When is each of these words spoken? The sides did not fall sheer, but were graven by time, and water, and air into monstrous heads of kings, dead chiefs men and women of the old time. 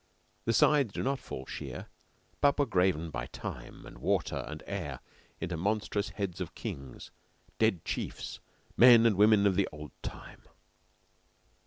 The 0.45 0.53
sides 0.53 0.93
did 0.93 1.03
not 1.03 1.19
fall 1.19 1.45
sheer, 1.45 1.85
but 2.39 2.57
were 2.57 2.65
graven 2.65 3.11
by 3.11 3.27
time, 3.27 3.85
and 3.85 3.99
water, 3.99 4.43
and 4.47 4.63
air 4.65 4.99
into 5.39 5.55
monstrous 5.57 6.09
heads 6.09 6.41
of 6.41 6.55
kings, 6.55 7.11
dead 7.59 7.85
chiefs 7.85 8.39
men 8.75 9.05
and 9.05 9.15
women 9.15 9.45
of 9.45 9.55
the 9.55 9.69
old 9.71 9.91
time. 10.01 10.41